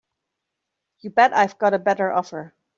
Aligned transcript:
You 1.01 1.11
bet 1.11 1.31
I've 1.31 1.59
got 1.59 1.75
a 1.75 1.77
better 1.77 2.11
offer. 2.11 2.55